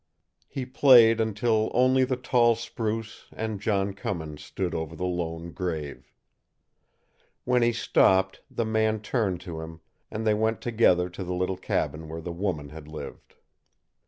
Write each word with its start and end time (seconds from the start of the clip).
He 0.47 0.65
played 0.65 1.21
until 1.21 1.69
only 1.75 2.03
the 2.05 2.15
tall 2.15 2.55
spruce 2.55 3.27
and 3.31 3.61
John 3.61 3.93
Cummins 3.93 4.43
stood 4.43 4.73
over 4.73 4.95
the 4.95 5.05
lone 5.05 5.51
grave. 5.51 6.11
When 7.45 7.61
he 7.61 7.71
stopped, 7.71 8.41
the 8.49 8.65
man 8.65 9.01
turned 9.01 9.41
to 9.41 9.61
him, 9.61 9.79
and 10.09 10.25
they 10.25 10.33
went 10.33 10.59
together 10.59 11.07
to 11.11 11.23
the 11.23 11.35
little 11.35 11.55
cabin 11.55 12.09
where 12.09 12.19
the 12.19 12.31
woman 12.31 12.69
had 12.69 12.87
lived. 12.87 13.35